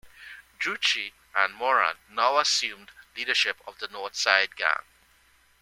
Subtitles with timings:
[0.57, 4.81] Drucci and Moran now assumed leadership of the North Side Gang.